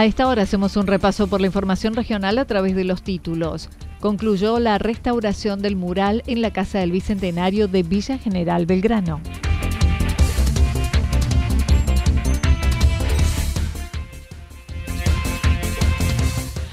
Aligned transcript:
A 0.00 0.06
esta 0.06 0.26
hora 0.28 0.44
hacemos 0.44 0.78
un 0.78 0.86
repaso 0.86 1.26
por 1.26 1.42
la 1.42 1.46
información 1.46 1.92
regional 1.92 2.38
a 2.38 2.46
través 2.46 2.74
de 2.74 2.84
los 2.84 3.02
títulos. 3.02 3.68
Concluyó 4.00 4.58
la 4.58 4.78
restauración 4.78 5.60
del 5.60 5.76
mural 5.76 6.22
en 6.26 6.40
la 6.40 6.54
Casa 6.54 6.78
del 6.78 6.90
Bicentenario 6.90 7.68
de 7.68 7.82
Villa 7.82 8.16
General 8.16 8.64
Belgrano. 8.64 9.20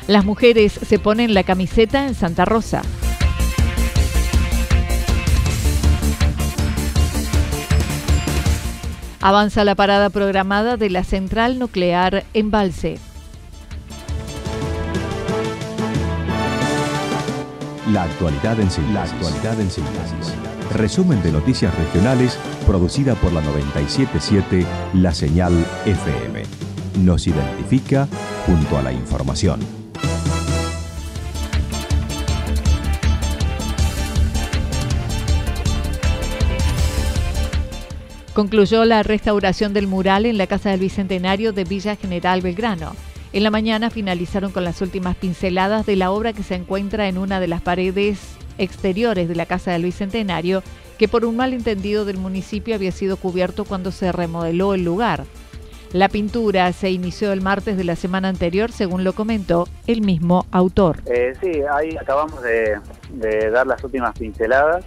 Las 0.08 0.24
mujeres 0.24 0.72
se 0.72 0.98
ponen 0.98 1.34
la 1.34 1.44
camiseta 1.44 2.08
en 2.08 2.16
Santa 2.16 2.46
Rosa. 2.46 2.82
Avanza 9.20 9.66
la 9.66 9.76
parada 9.76 10.10
programada 10.10 10.78
de 10.78 10.90
la 10.90 11.04
central 11.04 11.60
nuclear 11.60 12.24
Embalse. 12.34 13.00
La 17.92 18.04
actualidad 18.04 18.60
en 18.60 18.70
síntesis. 18.70 20.34
Resumen 20.74 21.24
de 21.24 21.32
noticias 21.32 21.74
regionales 21.78 22.38
producida 22.66 23.16
por 23.16 23.32
la 23.32 23.40
977 23.42 24.66
La 24.96 25.14
Señal 25.14 25.54
FM. 25.86 26.44
Nos 27.00 27.28
identifica 27.28 28.10
junto 28.46 28.78
a 28.78 28.82
la 28.82 28.92
información. 28.92 29.62
Concluyó 38.34 38.84
la 38.84 39.02
restauración 39.02 39.74
del 39.74 39.88
mural 39.88 40.26
en 40.26 40.38
la 40.38 40.48
Casa 40.48 40.72
del 40.72 40.82
Bicentenario 40.82 41.54
de 41.54 41.64
Villa 41.64 41.96
General 41.96 42.42
Belgrano. 42.42 42.96
En 43.34 43.44
la 43.44 43.52
mañana 43.52 43.90
finalizaron 43.90 44.52
con 44.52 44.64
las 44.64 44.82
últimas 44.82 45.16
pinceladas 45.16 45.86
de 45.86 45.96
la 45.96 46.12
obra 46.12 46.34
que 46.34 46.44
se 46.44 46.56
encuentra 46.56 47.08
en 47.08 47.18
una 47.18 47.40
de 47.40 47.48
las 47.48 47.62
paredes 47.62 48.20
exteriores 48.58 49.28
de 49.28 49.36
la 49.36 49.46
Casa 49.46 49.72
del 49.72 49.84
Bicentenario, 49.84 50.64
que 50.98 51.08
por 51.08 51.26
un 51.26 51.36
malentendido 51.36 52.06
del 52.06 52.18
municipio 52.18 52.74
había 52.74 52.92
sido 52.92 53.18
cubierto 53.18 53.66
cuando 53.66 53.92
se 53.92 54.12
remodeló 54.12 54.74
el 54.74 54.84
lugar. 54.84 55.26
La 55.94 56.10
pintura 56.10 56.72
se 56.74 56.90
inició 56.90 57.32
el 57.32 57.42
martes 57.42 57.78
de 57.78 57.84
la 57.84 57.96
semana 57.96 58.28
anterior, 58.28 58.72
según 58.72 59.04
lo 59.04 59.14
comentó 59.14 59.68
el 59.88 60.02
mismo 60.02 60.46
autor. 60.52 60.98
Eh, 61.06 61.34
sí, 61.42 61.62
ahí 61.72 61.96
acabamos 61.96 62.42
de, 62.42 62.80
dar 63.52 63.68
las 63.68 63.82
últimas 63.84 64.18
pinceladas. 64.18 64.86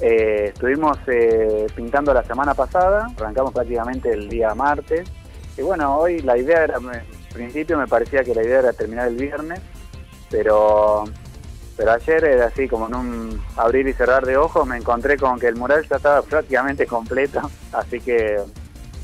Eh, 0.00 0.50
estuvimos 0.52 0.98
eh, 1.06 1.66
pintando 1.76 2.12
la 2.12 2.24
semana 2.24 2.54
pasada, 2.54 3.08
arrancamos 3.16 3.52
prácticamente 3.52 4.10
el 4.10 4.28
día 4.28 4.54
martes. 4.54 5.08
Y 5.56 5.62
bueno, 5.62 5.96
hoy 5.96 6.20
la 6.22 6.36
idea 6.36 6.64
era 6.64 6.80
principio 7.32 7.78
me 7.78 7.86
parecía 7.86 8.22
que 8.24 8.34
la 8.34 8.42
idea 8.42 8.60
era 8.60 8.72
terminar 8.72 9.08
el 9.08 9.16
viernes, 9.16 9.60
pero, 10.30 11.04
pero 11.76 11.92
ayer 11.92 12.24
era 12.24 12.46
así 12.46 12.68
como 12.68 12.86
en 12.86 12.94
un 12.94 13.42
abrir 13.56 13.86
y 13.88 13.92
cerrar 13.92 14.24
de 14.24 14.36
ojos, 14.36 14.66
me 14.66 14.76
encontré 14.76 15.16
con 15.16 15.38
que 15.38 15.48
el 15.48 15.56
mural 15.56 15.86
ya 15.88 15.96
estaba 15.96 16.22
prácticamente 16.22 16.86
completo, 16.86 17.40
así 17.72 18.00
que 18.00 18.40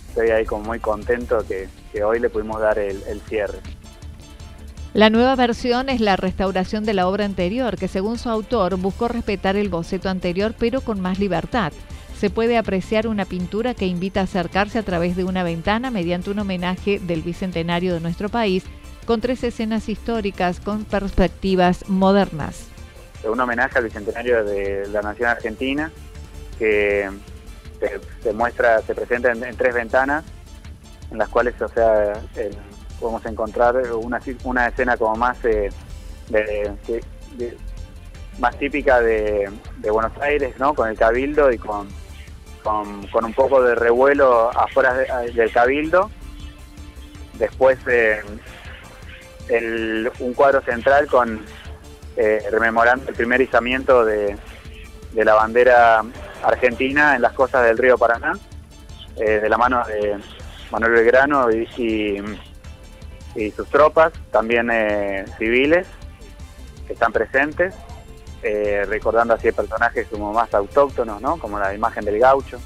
estoy 0.09 0.31
ahí 0.31 0.45
como 0.45 0.65
muy 0.65 0.79
contento 0.81 1.45
que, 1.47 1.69
hoy 2.03 2.21
le 2.21 2.31
pudimos 2.31 2.61
dar 2.61 2.79
el, 2.79 3.03
el 3.09 3.21
cierre. 3.23 3.59
La 4.95 5.11
nueva 5.11 5.35
versión 5.35 5.89
es 5.89 6.01
la 6.01 6.17
restauración 6.17 6.85
de 6.85 6.95
la 6.95 7.09
obra 7.09 7.25
anterior, 7.25 7.77
que 7.77 7.89
según 7.89 8.19
su 8.19 8.31
autor 8.31 8.77
buscó 8.77 9.09
respetar 9.09 9.57
el 9.57 9.69
boceto 9.69 10.09
anterior 10.09 10.55
pero 10.57 10.81
con 10.81 11.01
más 11.01 11.19
libertad 11.19 11.73
se 12.19 12.31
puede 12.31 12.59
apreciar 12.59 13.07
una 13.07 13.25
pintura 13.25 13.75
que 13.75 13.87
invita 13.87 14.21
a 14.21 14.25
acercarse 14.25 14.79
a 14.81 14.83
través 14.83 15.15
de 15.15 15.23
una 15.23 15.45
ventana 15.45 15.93
mediante 15.93 16.31
un 16.31 16.41
homenaje 16.41 16.99
del 16.99 17.23
bicentenario 17.23 17.95
de 17.95 18.01
nuestro 18.01 18.29
país 18.29 18.65
con 19.07 19.21
tres 19.21 19.45
escenas 19.45 19.89
históricas 19.89 20.59
con 20.59 20.85
perspectivas 20.85 21.89
modernas. 21.89 22.67
Un 23.23 23.39
homenaje 23.39 23.79
al 23.79 23.85
bicentenario 23.85 24.45
de 24.45 24.89
la 24.89 25.01
nación 25.01 25.29
argentina 25.29 25.93
que 26.59 27.09
se, 28.23 28.33
muestra, 28.33 28.83
se 28.83 28.97
presenta 28.97 29.31
en, 29.31 29.57
tres 29.57 29.75
ventanas 29.75 30.25
en 31.13 31.19
las 31.19 31.29
cuales, 31.29 31.55
o 31.63 31.69
sea, 31.69 32.21
podemos 32.99 33.25
encontrar 33.27 33.77
una, 33.95 34.21
una 34.43 34.67
escena 34.67 34.97
como 34.97 35.15
más 35.15 35.39
eh, 35.45 35.71
más 38.41 38.59
típica 38.59 39.01
de, 39.01 39.49
de, 39.79 39.91
Buenos 39.91 40.13
Aires, 40.21 40.55
¿no? 40.59 40.75
Con 40.75 40.89
el 40.89 40.97
cabildo 40.97 41.51
y 41.51 41.59
con 41.59 41.89
con, 43.11 43.25
un 43.25 43.33
poco 43.33 43.63
de 43.63 43.75
revuelo 43.75 44.51
afuera 44.51 44.95
del 44.95 45.53
cabildo. 45.53 46.11
Después 47.35 47.79
eh, 47.87 48.21
un 50.19 50.35
cuadro 50.35 50.61
central 50.63 51.07
con 51.07 51.45
eh, 52.17 52.43
rememorando 52.51 53.09
el 53.09 53.15
primer 53.15 53.41
izamiento 53.41 54.05
de, 54.05 54.37
la 55.15 55.35
bandera 55.35 56.05
argentina 56.43 57.17
en 57.17 57.23
las 57.23 57.33
costas 57.33 57.65
del 57.65 57.79
río 57.79 57.97
Paraná, 57.97 58.33
eh, 59.17 59.41
de 59.41 59.49
la 59.49 59.57
mano 59.57 59.83
de 59.87 60.19
Manuel 60.71 60.93
Belgrano 60.93 61.51
y, 61.51 62.23
y 63.35 63.51
sus 63.53 63.69
tropas, 63.69 64.13
también 64.31 64.71
civiles 65.39 65.87
que 66.87 66.93
están 66.93 67.13
presentes. 67.13 67.75
Eh, 68.43 68.85
recordando 68.89 69.35
así 69.35 69.51
personajes 69.51 70.07
como 70.09 70.33
más 70.33 70.55
autóctonos, 70.55 71.21
¿no? 71.21 71.39
Como 71.39 71.59
la 71.59 71.75
imagen 71.75 72.05
del 72.05 72.19
gaucho. 72.19 72.59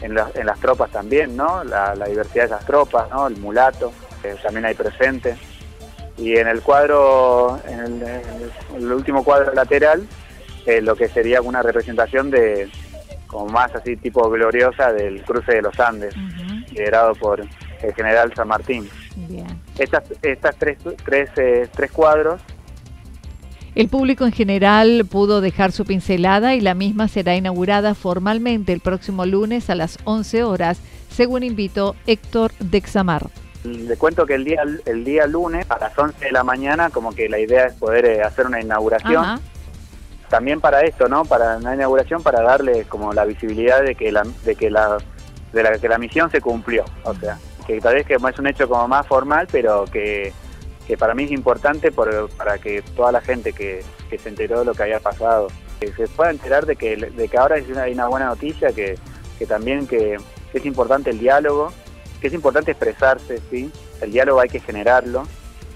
En, 0.00 0.14
las 0.14 0.58
tropas 0.58 0.90
también, 0.90 1.36
¿no? 1.36 1.62
La, 1.62 1.94
diversidad 1.94 2.48
de 2.48 2.54
esas 2.56 2.66
tropas, 2.66 3.08
¿no? 3.08 3.28
El 3.28 3.36
mulato, 3.36 3.92
también 4.42 4.64
hay 4.64 4.74
presente. 4.74 5.36
Y 6.18 6.36
en 6.36 6.48
el 6.48 6.60
cuadro, 6.60 7.60
en 7.68 8.02
el, 8.74 8.92
último 8.92 9.22
cuadro 9.22 9.54
lateral, 9.54 10.04
eh, 10.66 10.80
lo 10.80 10.96
que 10.96 11.08
sería 11.08 11.40
una 11.40 11.62
representación 11.62 12.32
de, 12.32 12.68
como 13.28 13.46
más 13.46 13.72
así 13.76 13.96
tipo 13.96 14.28
gloriosa 14.28 14.92
del 14.92 15.22
cruce 15.22 15.52
de 15.52 15.62
los 15.62 15.78
Andes, 15.78 16.16
liderado 16.72 17.14
por 17.14 17.40
el 17.40 17.94
general 17.94 18.34
San 18.34 18.48
Martín. 18.48 18.90
Estas, 19.78 20.02
estas 20.20 20.56
tres, 20.56 20.78
tres, 21.04 21.30
eh, 21.36 21.68
tres 21.72 21.92
cuadros 21.92 22.40
el 23.74 23.88
público 23.88 24.24
en 24.24 24.32
general 24.32 25.06
pudo 25.10 25.40
dejar 25.40 25.72
su 25.72 25.84
pincelada 25.84 26.54
y 26.54 26.60
la 26.60 26.74
misma 26.74 27.08
será 27.08 27.34
inaugurada 27.36 27.94
formalmente 27.94 28.72
el 28.72 28.80
próximo 28.80 29.24
lunes 29.24 29.70
a 29.70 29.74
las 29.74 29.98
11 30.04 30.44
horas, 30.44 30.80
según 31.10 31.42
invitó 31.42 31.96
Héctor 32.06 32.52
Dexamar. 32.58 33.26
Le 33.64 33.96
cuento 33.96 34.26
que 34.26 34.34
el 34.34 34.44
día, 34.44 34.62
el 34.86 35.04
día 35.04 35.26
lunes 35.26 35.70
a 35.70 35.78
las 35.78 35.96
11 35.96 36.24
de 36.24 36.32
la 36.32 36.42
mañana, 36.42 36.90
como 36.90 37.14
que 37.14 37.28
la 37.28 37.38
idea 37.38 37.66
es 37.66 37.74
poder 37.74 38.04
eh, 38.04 38.22
hacer 38.22 38.46
una 38.46 38.60
inauguración. 38.60 39.40
También 40.28 40.60
para 40.60 40.80
esto, 40.80 41.08
¿no? 41.08 41.24
Para 41.24 41.58
una 41.58 41.74
inauguración, 41.74 42.22
para 42.22 42.42
darle 42.42 42.84
como 42.84 43.12
la 43.12 43.24
visibilidad 43.24 43.82
de 43.82 43.94
que 43.94 44.10
la, 44.10 44.26
de 44.44 44.56
que 44.56 44.70
la, 44.70 44.98
de 45.52 45.62
la, 45.62 45.78
que 45.78 45.88
la 45.88 45.98
misión 45.98 46.30
se 46.30 46.40
cumplió. 46.40 46.84
O 47.04 47.14
sea, 47.14 47.38
que 47.66 47.80
tal 47.80 47.94
vez 47.94 48.06
que 48.06 48.14
es 48.14 48.38
un 48.38 48.46
hecho 48.46 48.68
como 48.68 48.88
más 48.88 49.06
formal, 49.06 49.46
pero 49.50 49.84
que 49.84 50.32
que 50.86 50.96
para 50.96 51.14
mí 51.14 51.24
es 51.24 51.30
importante 51.30 51.92
para 51.92 52.58
que 52.58 52.82
toda 52.96 53.12
la 53.12 53.20
gente 53.20 53.52
que, 53.52 53.84
se 54.10 54.28
enteró 54.28 54.58
de 54.60 54.66
lo 54.66 54.74
que 54.74 54.82
había 54.82 55.00
pasado 55.00 55.48
se 55.90 56.06
pueda 56.08 56.30
enterar 56.30 56.66
de 56.66 56.76
que, 56.76 56.96
que 57.30 57.38
ahora 57.38 57.56
hay 57.56 57.92
una 57.92 58.06
buena 58.08 58.26
noticia, 58.26 58.72
que, 58.72 58.98
también 59.48 59.86
que, 59.86 60.18
es 60.52 60.66
importante 60.66 61.10
el 61.10 61.18
diálogo, 61.18 61.72
que 62.20 62.28
es 62.28 62.34
importante 62.34 62.72
expresarse, 62.72 63.40
¿sí? 63.50 63.70
El 64.00 64.12
diálogo 64.12 64.40
hay 64.40 64.48
que 64.48 64.60
generarlo 64.60 65.26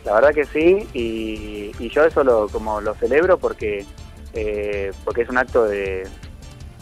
La 0.05 0.15
verdad 0.15 0.35
que 0.35 0.45
sí, 0.45 0.87
y, 0.93 1.89
yo 1.89 2.05
eso 2.05 2.23
lo, 2.23 2.49
como 2.49 2.81
lo 2.81 2.95
celebro 2.95 3.39
porque, 3.39 3.85
eh, 4.35 4.93
porque 5.05 5.23
es 5.23 5.29
un 5.29 5.39
acto 5.39 5.65
de 5.65 6.07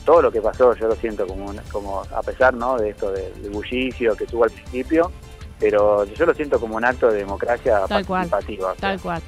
todo 0.04 0.20
lo 0.20 0.32
que 0.32 0.42
pasó, 0.42 0.74
yo 0.74 0.88
lo 0.88 0.96
siento 0.96 1.26
como, 1.26 1.54
como 1.72 2.00
a 2.00 2.22
pesar 2.22 2.52
¿no? 2.52 2.76
de 2.76 2.90
esto 2.90 3.10
del 3.12 3.50
bullicio 3.50 4.14
que 4.16 4.26
tuvo 4.26 4.44
al 4.44 4.50
principio, 4.50 5.10
pero 5.58 6.04
yo 6.04 6.26
lo 6.26 6.34
siento 6.34 6.60
como 6.60 6.76
un 6.76 6.84
acto 6.84 7.10
de 7.10 7.18
democracia 7.18 7.86
participativa. 7.86 8.74
tal 8.78 9.00
cual. 9.00 9.22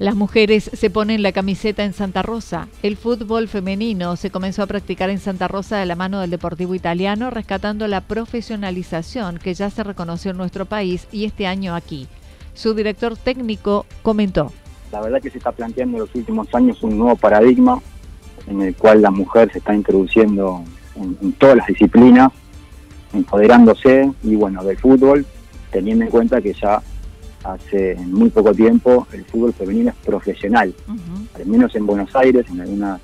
Las 0.00 0.16
mujeres 0.16 0.70
se 0.72 0.90
ponen 0.90 1.22
la 1.22 1.32
camiseta 1.32 1.84
en 1.84 1.92
Santa 1.92 2.20
Rosa. 2.20 2.68
El 2.82 2.96
fútbol 2.96 3.48
femenino 3.48 4.16
se 4.16 4.28
comenzó 4.28 4.62
a 4.62 4.66
practicar 4.66 5.08
en 5.08 5.20
Santa 5.20 5.46
Rosa 5.46 5.78
de 5.78 5.86
la 5.86 5.94
mano 5.94 6.20
del 6.20 6.30
Deportivo 6.30 6.74
Italiano, 6.74 7.30
rescatando 7.30 7.86
la 7.86 8.00
profesionalización 8.00 9.38
que 9.38 9.54
ya 9.54 9.70
se 9.70 9.84
reconoció 9.84 10.32
en 10.32 10.36
nuestro 10.36 10.66
país 10.66 11.06
y 11.10 11.24
este 11.24 11.46
año 11.46 11.74
aquí. 11.76 12.08
Su 12.54 12.74
director 12.74 13.16
técnico 13.16 13.86
comentó. 14.02 14.52
La 14.90 15.00
verdad 15.00 15.22
que 15.22 15.30
se 15.30 15.38
está 15.38 15.52
planteando 15.52 15.96
en 15.96 16.00
los 16.02 16.14
últimos 16.14 16.52
años 16.54 16.82
un 16.82 16.98
nuevo 16.98 17.16
paradigma 17.16 17.80
en 18.46 18.62
el 18.62 18.74
cual 18.76 19.02
la 19.02 19.10
mujer 19.10 19.50
se 19.52 19.58
está 19.58 19.74
introduciendo 19.74 20.62
en, 20.96 21.16
en 21.20 21.32
todas 21.32 21.56
las 21.56 21.66
disciplinas, 21.66 22.32
empoderándose 23.12 24.10
y 24.22 24.34
bueno, 24.36 24.62
del 24.64 24.78
fútbol, 24.78 25.24
teniendo 25.70 26.04
en 26.04 26.10
cuenta 26.10 26.40
que 26.40 26.52
ya 26.52 26.82
hace 27.44 27.96
muy 28.06 28.30
poco 28.30 28.54
tiempo 28.54 29.06
el 29.12 29.24
fútbol 29.24 29.52
femenino 29.52 29.90
es 29.90 29.96
profesional, 29.96 30.74
al 31.34 31.46
menos 31.46 31.74
en 31.74 31.86
Buenos 31.86 32.14
Aires, 32.16 32.46
en 32.50 32.60
alguna 32.60 32.98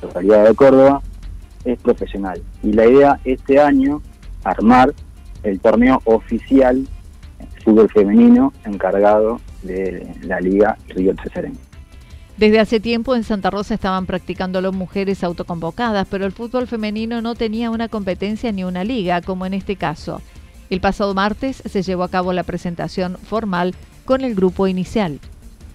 localidad 0.00 0.48
de 0.48 0.54
Córdoba, 0.54 1.02
es 1.64 1.78
profesional. 1.80 2.42
Y 2.62 2.72
la 2.72 2.86
idea 2.86 3.20
este 3.24 3.60
año, 3.60 4.02
armar 4.44 4.94
el 5.42 5.60
torneo 5.60 6.00
oficial 6.04 6.86
fútbol 7.66 7.90
femenino 7.90 8.52
encargado 8.64 9.40
de 9.62 10.06
la 10.22 10.40
Liga 10.40 10.78
Río 10.88 11.14
Tercerén. 11.16 11.58
Desde 12.36 12.60
hace 12.60 12.80
tiempo 12.80 13.16
en 13.16 13.24
Santa 13.24 13.48
Rosa 13.48 13.72
estaban 13.72 14.04
practicando 14.04 14.60
las 14.60 14.74
mujeres 14.74 15.24
autoconvocadas, 15.24 16.06
pero 16.10 16.26
el 16.26 16.32
fútbol 16.32 16.66
femenino 16.66 17.22
no 17.22 17.34
tenía 17.34 17.70
una 17.70 17.88
competencia 17.88 18.52
ni 18.52 18.62
una 18.62 18.84
liga, 18.84 19.22
como 19.22 19.46
en 19.46 19.54
este 19.54 19.76
caso. 19.76 20.20
El 20.68 20.82
pasado 20.82 21.14
martes 21.14 21.62
se 21.64 21.82
llevó 21.82 22.02
a 22.02 22.10
cabo 22.10 22.34
la 22.34 22.42
presentación 22.42 23.16
formal 23.16 23.74
con 24.04 24.20
el 24.20 24.34
grupo 24.34 24.66
inicial. 24.66 25.18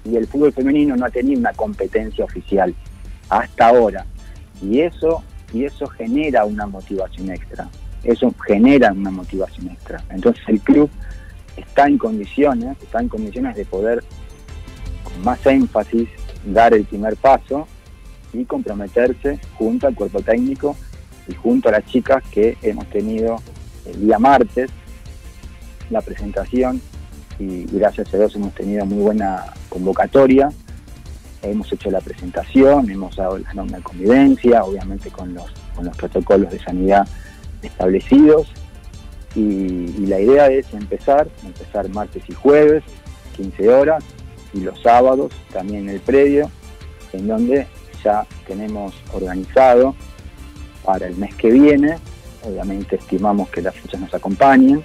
Y 0.06 0.16
el 0.16 0.28
fútbol 0.28 0.54
femenino 0.54 0.96
no 0.96 1.06
ha 1.06 1.10
tenido 1.10 1.40
una 1.40 1.52
competencia 1.54 2.24
oficial 2.24 2.76
hasta 3.30 3.70
ahora. 3.70 4.06
Y 4.62 4.82
eso, 4.82 5.24
y 5.52 5.64
eso 5.64 5.88
genera 5.88 6.46
una 6.46 6.68
motivación 6.68 7.32
extra. 7.32 7.68
Eso 8.04 8.32
genera 8.46 8.92
una 8.92 9.10
motivación 9.10 9.70
extra. 9.70 10.04
Entonces 10.12 10.44
el 10.48 10.60
club 10.60 10.92
está 11.58 11.88
en 11.88 11.98
condiciones, 11.98 12.78
está 12.84 13.00
en 13.00 13.10
condiciones 13.10 13.56
de 13.56 13.66
poder 13.66 14.04
con 15.04 15.24
más 15.24 15.44
énfasis 15.48 16.08
dar 16.46 16.74
el 16.74 16.86
primer 16.86 17.16
paso 17.18 17.68
y 18.34 18.46
comprometerse 18.46 19.40
junto 19.58 19.88
al 19.88 19.96
cuerpo 19.96 20.22
técnico 20.22 20.76
y 21.28 21.36
junto 21.36 21.70
a 21.70 21.74
las 21.74 21.86
chicas 21.86 22.24
que 22.32 22.58
hemos 22.62 22.88
tenido 22.88 23.38
el 23.86 24.02
día 24.02 24.20
martes 24.20 24.70
la 25.90 26.02
presentación 26.02 26.82
y 27.42 27.66
gracias 27.72 28.14
a 28.14 28.18
Dios 28.18 28.36
hemos 28.36 28.54
tenido 28.54 28.86
muy 28.86 29.00
buena 29.00 29.46
convocatoria. 29.70 30.52
Hemos 31.42 31.72
hecho 31.74 31.90
la 31.90 32.00
presentación, 32.00 32.90
hemos 32.92 33.16
dado 33.16 33.40
la 33.40 33.54
norma 33.54 33.78
de 33.78 33.84
convivencia, 33.84 34.64
obviamente 34.64 35.10
con 35.10 35.34
los, 35.34 35.52
con 35.76 35.86
los 35.86 35.98
protocolos 35.98 36.52
de 36.52 36.60
sanidad 36.60 37.08
establecidos. 37.64 38.48
Y, 39.34 40.06
la 40.06 40.20
idea 40.20 40.48
es 40.48 40.72
empezar, 40.74 41.28
empezar 41.44 41.90
martes 41.90 42.24
y 42.28 42.34
jueves, 42.34 42.84
15 43.38 43.70
horas, 43.70 44.04
y 44.54 44.62
los 44.62 44.82
sábados 44.82 45.32
también 45.52 45.90
el 45.90 46.00
predio, 46.00 46.50
en 47.14 47.28
donde 47.28 47.68
ya 48.04 48.26
tenemos 48.48 48.94
organizado 49.14 49.96
para 50.84 51.08
el 51.08 51.16
mes 51.18 51.36
que 51.36 51.52
viene, 51.52 51.98
obviamente 52.44 52.96
estimamos 52.96 53.50
que 53.50 53.62
las 53.62 53.76
fechas 53.76 54.00
nos 54.02 54.14
acompañen, 54.14 54.84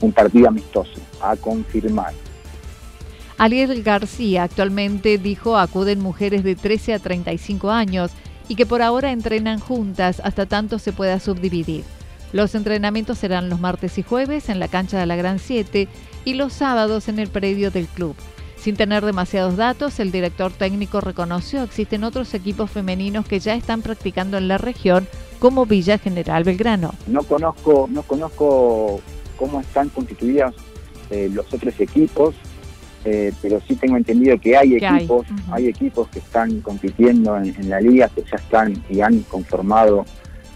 un 0.00 0.12
partido 0.12 0.48
amistoso, 0.48 1.00
a 1.20 1.36
confirmar. 1.36 2.12
Ariel 3.36 3.82
García 3.84 4.42
actualmente 4.42 5.16
dijo 5.16 5.56
acuden 5.56 6.00
mujeres 6.00 6.42
de 6.42 6.56
13 6.56 6.94
a 6.94 6.98
35 6.98 7.70
años 7.70 8.10
y 8.48 8.56
que 8.56 8.66
por 8.66 8.82
ahora 8.82 9.12
entrenan 9.12 9.60
juntas 9.60 10.20
hasta 10.24 10.46
tanto 10.46 10.78
se 10.78 10.92
pueda 10.92 11.20
subdividir. 11.20 11.84
Los 12.32 12.54
entrenamientos 12.54 13.18
serán 13.18 13.48
los 13.48 13.60
martes 13.60 13.96
y 13.98 14.02
jueves 14.02 14.48
en 14.48 14.58
la 14.58 14.68
cancha 14.68 14.98
de 14.98 15.06
la 15.06 15.16
Gran 15.16 15.38
7 15.38 15.88
y 16.24 16.34
los 16.34 16.52
sábados 16.52 17.08
en 17.08 17.18
el 17.18 17.28
predio 17.28 17.70
del 17.70 17.86
club. 17.86 18.16
Sin 18.60 18.76
tener 18.76 19.04
demasiados 19.04 19.56
datos, 19.56 20.00
el 20.00 20.10
director 20.10 20.52
técnico 20.52 21.00
reconoció 21.00 21.62
existen 21.62 22.02
otros 22.02 22.34
equipos 22.34 22.70
femeninos 22.70 23.26
que 23.26 23.38
ya 23.38 23.54
están 23.54 23.82
practicando 23.82 24.36
en 24.36 24.48
la 24.48 24.58
región, 24.58 25.06
como 25.38 25.64
Villa 25.64 25.98
General 25.98 26.42
Belgrano. 26.42 26.92
No 27.06 27.22
conozco, 27.22 27.88
no 27.88 28.02
conozco 28.02 29.00
cómo 29.36 29.60
están 29.60 29.88
constituidos 29.90 30.54
eh, 31.10 31.30
los 31.32 31.52
otros 31.54 31.78
equipos, 31.78 32.34
eh, 33.04 33.32
pero 33.40 33.60
sí 33.66 33.76
tengo 33.76 33.96
entendido 33.96 34.36
que 34.38 34.56
hay 34.56 34.74
equipos, 34.74 35.26
hay. 35.52 35.68
equipos 35.68 36.08
que 36.08 36.18
están 36.18 36.60
compitiendo 36.60 37.36
en, 37.36 37.70
la 37.70 37.80
liga, 37.80 38.08
que 38.08 38.22
ya 38.22 38.36
están 38.36 38.82
y 38.90 39.00
han 39.00 39.20
conformado 39.22 40.04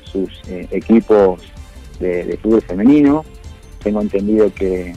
sus 0.02 0.28
eh, 0.48 0.66
equipos 0.72 1.40
de, 2.00 2.36
fútbol 2.42 2.62
femenino. 2.62 3.24
Tengo 3.82 4.00
entendido 4.00 4.52
que, 4.52 4.92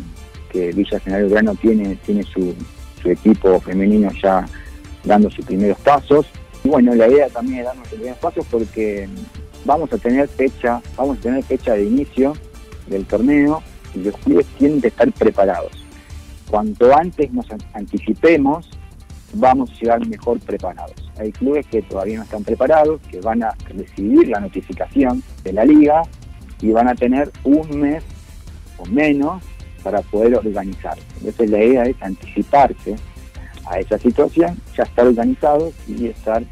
Villa 0.53 1.01
General 1.01 1.29
Grano 1.29 1.55
tiene, 1.55 1.97
tiene 2.05 2.23
su, 2.23 2.55
equipo 3.11 3.59
femenino 3.59 4.09
ya 4.21 4.45
dando 5.03 5.29
sus 5.29 5.45
primeros 5.45 5.79
pasos. 5.79 6.25
Y 6.63 6.69
bueno, 6.69 6.95
la 6.95 7.07
idea 7.07 7.29
también 7.29 7.59
es 7.59 7.65
dar 7.65 7.75
nuestros 7.75 7.99
primeros 7.99 8.19
pasos 8.19 8.45
porque 8.49 9.07
vamos 9.65 9.91
a 9.93 9.97
tener 9.97 10.27
fecha, 10.27 10.81
vamos 10.95 11.17
a 11.17 11.21
tener 11.21 11.43
fecha 11.43 11.73
de 11.73 11.85
inicio 11.85 12.33
del 12.87 13.05
torneo 13.05 13.61
y 13.93 13.99
los 13.99 14.15
clubes 14.17 14.45
tienen 14.57 14.81
que 14.81 14.87
estar 14.87 15.11
preparados. 15.13 15.71
Cuanto 16.49 16.95
antes 16.95 17.31
nos 17.31 17.45
anticipemos, 17.73 18.69
vamos 19.33 19.71
a 19.71 19.73
llegar 19.73 20.07
mejor 20.07 20.39
preparados. 20.39 20.95
Hay 21.17 21.31
clubes 21.31 21.65
que 21.67 21.81
todavía 21.81 22.17
no 22.17 22.23
están 22.23 22.43
preparados, 22.43 23.01
que 23.09 23.19
van 23.21 23.43
a 23.43 23.53
recibir 23.69 24.27
la 24.27 24.39
notificación 24.39 25.23
de 25.43 25.53
la 25.53 25.65
liga 25.65 26.03
y 26.61 26.71
van 26.71 26.87
a 26.87 26.95
tener 26.95 27.31
un 27.43 27.79
mes 27.79 28.03
o 28.77 28.85
menos 28.85 29.43
para 29.85 30.01
poder 30.01 30.33
organizar. 30.33 30.97
Entonces 31.17 31.47
la 31.51 31.63
idea 31.63 31.83
es 31.83 31.95
anticiparse 32.01 32.95
a 33.67 33.79
esa 33.79 33.99
situación, 33.99 34.59
ya 34.75 34.81
estar 34.81 35.05
organizados 35.05 35.75
y 35.87 36.07
estar 36.07 36.43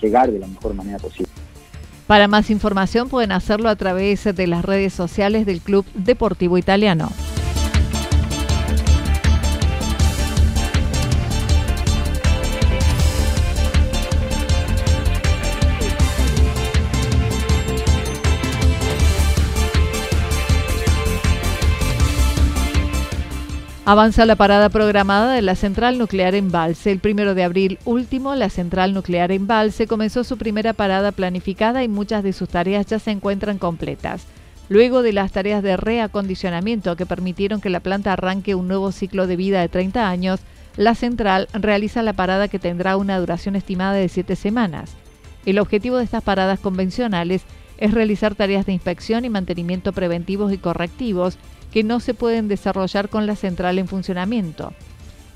llegar 0.00 0.32
de 0.32 0.38
la 0.38 0.46
mejor 0.46 0.72
manera 0.72 0.98
posible. 0.98 1.30
Para 2.06 2.26
más 2.26 2.48
información 2.48 3.10
pueden 3.10 3.30
hacerlo 3.30 3.68
a 3.68 3.76
través 3.76 4.24
de 4.24 4.46
las 4.46 4.64
redes 4.64 4.94
sociales 4.94 5.44
del 5.44 5.60
Club 5.60 5.84
Deportivo 5.94 6.56
Italiano. 6.56 7.10
Avanza 23.86 24.24
la 24.24 24.36
parada 24.36 24.70
programada 24.70 25.34
de 25.34 25.42
la 25.42 25.56
central 25.56 25.98
nuclear 25.98 26.34
Embalse. 26.34 26.90
El 26.90 27.00
primero 27.00 27.34
de 27.34 27.44
abril 27.44 27.78
último, 27.84 28.34
la 28.34 28.48
central 28.48 28.94
nuclear 28.94 29.30
Embalse 29.30 29.86
comenzó 29.86 30.24
su 30.24 30.38
primera 30.38 30.72
parada 30.72 31.12
planificada 31.12 31.84
y 31.84 31.88
muchas 31.88 32.24
de 32.24 32.32
sus 32.32 32.48
tareas 32.48 32.86
ya 32.86 32.98
se 32.98 33.10
encuentran 33.10 33.58
completas. 33.58 34.24
Luego 34.70 35.02
de 35.02 35.12
las 35.12 35.32
tareas 35.32 35.62
de 35.62 35.76
reacondicionamiento 35.76 36.96
que 36.96 37.04
permitieron 37.04 37.60
que 37.60 37.68
la 37.68 37.80
planta 37.80 38.14
arranque 38.14 38.54
un 38.54 38.68
nuevo 38.68 38.90
ciclo 38.90 39.26
de 39.26 39.36
vida 39.36 39.60
de 39.60 39.68
30 39.68 40.08
años, 40.08 40.40
la 40.78 40.94
central 40.94 41.46
realiza 41.52 42.02
la 42.02 42.14
parada 42.14 42.48
que 42.48 42.58
tendrá 42.58 42.96
una 42.96 43.18
duración 43.18 43.54
estimada 43.54 43.92
de 43.92 44.08
7 44.08 44.34
semanas. 44.34 44.92
El 45.44 45.58
objetivo 45.58 45.98
de 45.98 46.04
estas 46.04 46.22
paradas 46.22 46.58
convencionales 46.58 47.42
es 47.76 47.92
realizar 47.92 48.34
tareas 48.34 48.64
de 48.64 48.72
inspección 48.72 49.26
y 49.26 49.28
mantenimiento 49.28 49.92
preventivos 49.92 50.54
y 50.54 50.58
correctivos 50.58 51.36
que 51.74 51.82
no 51.82 51.98
se 51.98 52.14
pueden 52.14 52.46
desarrollar 52.46 53.08
con 53.08 53.26
la 53.26 53.34
central 53.34 53.80
en 53.80 53.88
funcionamiento. 53.88 54.72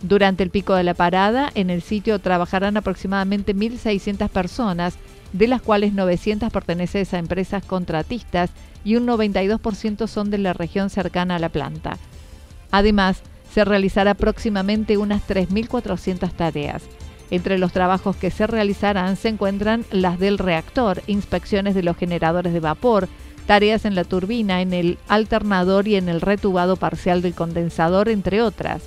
Durante 0.03 0.45
el 0.45 0.51
pico 0.51 0.77
de 0.77 0.85
la 0.85 0.95
parada, 0.95 1.51
en 1.57 1.69
el 1.69 1.83
sitio 1.83 2.21
trabajarán 2.21 2.77
aproximadamente 2.77 3.57
1.600 3.57 4.29
personas, 4.29 4.95
de 5.33 5.49
las 5.49 5.61
cuales 5.61 5.95
900 5.95 6.53
pertenecen 6.53 7.05
a 7.11 7.19
empresas 7.19 7.65
contratistas 7.65 8.51
y 8.85 8.95
un 8.95 9.09
92% 9.09 10.07
son 10.07 10.31
de 10.31 10.39
la 10.39 10.53
región 10.53 10.91
cercana 10.91 11.35
a 11.35 11.39
la 11.41 11.49
planta. 11.49 11.99
Además, 12.71 13.21
se 13.53 13.65
realizará 13.65 14.15
próximamente 14.15 14.97
unas 14.97 15.27
3.400 15.27 16.31
tareas. 16.35 16.85
Entre 17.33 17.59
los 17.59 17.73
trabajos 17.73 18.15
que 18.15 18.31
se 18.31 18.47
realizarán 18.47 19.17
se 19.17 19.29
encuentran 19.29 19.85
las 19.91 20.21
del 20.21 20.39
reactor, 20.39 21.03
inspecciones 21.09 21.75
de 21.75 21.83
los 21.83 21.97
generadores 21.97 22.53
de 22.53 22.61
vapor, 22.61 23.09
tareas 23.49 23.87
en 23.87 23.95
la 23.95 24.05
turbina, 24.05 24.61
en 24.61 24.75
el 24.75 24.99
alternador 25.09 25.89
y 25.89 25.97
en 25.97 26.11
el 26.11 26.21
retubado 26.21 26.77
parcial 26.77 27.23
del 27.23 27.33
condensador, 27.33 28.11
entre 28.11 28.43
otras. 28.43 28.83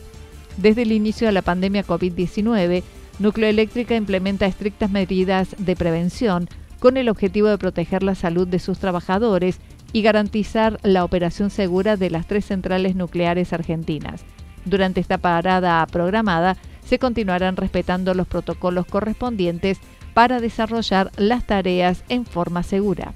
Desde 0.55 0.83
el 0.83 0.91
inicio 0.91 1.25
de 1.25 1.33
la 1.33 1.41
pandemia 1.41 1.83
COVID-19, 1.83 2.83
Nucleoeléctrica 3.17 3.95
implementa 3.95 4.45
estrictas 4.45 4.91
medidas 4.91 5.55
de 5.57 5.75
prevención 5.75 6.47
con 6.79 6.97
el 6.97 7.09
objetivo 7.09 7.47
de 7.47 7.57
proteger 7.57 8.03
la 8.03 8.13
salud 8.13 8.47
de 8.47 8.59
sus 8.59 8.77
trabajadores 8.77 9.57
y 9.93 10.03
garantizar 10.03 10.79
la 10.83 11.05
operación 11.05 11.49
segura 11.49 11.97
de 11.97 12.11
las 12.11 12.27
tres 12.27 12.45
centrales 12.45 12.95
nucleares 12.95 13.53
argentinas. 13.53 14.21
Durante 14.65 15.01
esta 15.01 15.17
parada 15.17 15.83
programada 15.87 16.55
se 16.85 16.99
continuarán 16.99 17.57
respetando 17.57 18.13
los 18.13 18.27
protocolos 18.27 18.85
correspondientes 18.85 19.79
para 20.13 20.39
desarrollar 20.39 21.11
las 21.17 21.47
tareas 21.47 22.03
en 22.09 22.25
forma 22.27 22.61
segura. 22.61 23.15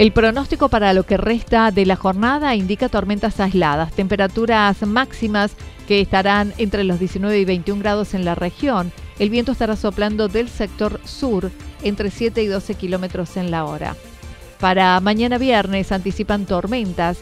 El 0.00 0.12
pronóstico 0.12 0.70
para 0.70 0.94
lo 0.94 1.02
que 1.04 1.18
resta 1.18 1.70
de 1.72 1.84
la 1.84 1.94
jornada 1.94 2.56
indica 2.56 2.88
tormentas 2.88 3.38
aisladas, 3.38 3.92
temperaturas 3.92 4.80
máximas 4.86 5.52
que 5.86 6.00
estarán 6.00 6.54
entre 6.56 6.84
los 6.84 6.98
19 6.98 7.38
y 7.38 7.44
21 7.44 7.82
grados 7.82 8.14
en 8.14 8.24
la 8.24 8.34
región. 8.34 8.92
El 9.18 9.28
viento 9.28 9.52
estará 9.52 9.76
soplando 9.76 10.28
del 10.28 10.48
sector 10.48 11.02
sur 11.04 11.50
entre 11.82 12.10
7 12.10 12.42
y 12.42 12.46
12 12.46 12.76
kilómetros 12.76 13.36
en 13.36 13.50
la 13.50 13.66
hora. 13.66 13.94
Para 14.58 14.98
mañana 15.00 15.36
viernes 15.36 15.92
anticipan 15.92 16.46
tormentas, 16.46 17.18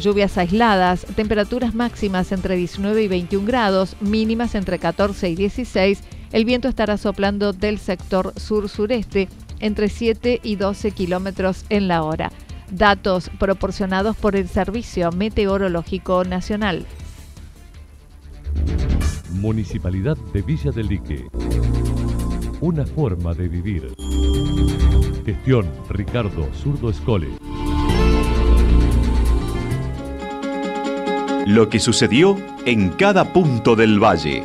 lluvias 0.00 0.38
aisladas, 0.38 1.06
temperaturas 1.16 1.74
máximas 1.74 2.30
entre 2.30 2.54
19 2.54 3.02
y 3.02 3.08
21 3.08 3.44
grados, 3.44 3.96
mínimas 3.98 4.54
entre 4.54 4.78
14 4.78 5.30
y 5.30 5.34
16. 5.34 6.04
El 6.30 6.44
viento 6.44 6.68
estará 6.68 6.96
soplando 6.96 7.52
del 7.52 7.80
sector 7.80 8.32
sur-sureste 8.36 9.28
entre 9.64 9.88
7 9.88 10.40
y 10.42 10.56
12 10.56 10.90
kilómetros 10.90 11.64
en 11.70 11.88
la 11.88 12.02
hora. 12.02 12.30
Datos 12.70 13.30
proporcionados 13.38 14.14
por 14.14 14.36
el 14.36 14.46
Servicio 14.46 15.10
Meteorológico 15.10 16.22
Nacional. 16.22 16.84
Municipalidad 19.32 20.18
de 20.34 20.42
Villa 20.42 20.70
del 20.70 20.88
Lique. 20.88 21.24
Una 22.60 22.84
forma 22.84 23.32
de 23.32 23.48
vivir. 23.48 23.94
Gestión 25.24 25.66
Ricardo 25.88 26.46
Zurdo 26.52 26.90
Escole. 26.90 27.28
Lo 31.46 31.70
que 31.70 31.80
sucedió 31.80 32.36
en 32.66 32.90
cada 32.90 33.32
punto 33.32 33.76
del 33.76 33.98
valle. 33.98 34.44